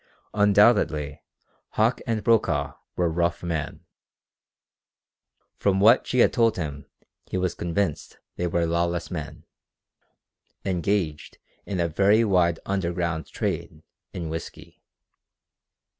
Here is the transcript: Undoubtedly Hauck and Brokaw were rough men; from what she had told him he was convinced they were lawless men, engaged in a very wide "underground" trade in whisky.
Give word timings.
Undoubtedly 0.33 1.21
Hauck 1.75 2.01
and 2.07 2.23
Brokaw 2.23 2.73
were 2.95 3.07
rough 3.07 3.43
men; 3.43 3.85
from 5.59 5.79
what 5.79 6.07
she 6.07 6.17
had 6.17 6.33
told 6.33 6.57
him 6.57 6.87
he 7.27 7.37
was 7.37 7.53
convinced 7.53 8.17
they 8.35 8.47
were 8.47 8.65
lawless 8.65 9.11
men, 9.11 9.45
engaged 10.65 11.37
in 11.67 11.79
a 11.79 11.87
very 11.87 12.23
wide 12.23 12.59
"underground" 12.65 13.27
trade 13.27 13.83
in 14.11 14.27
whisky. 14.27 14.81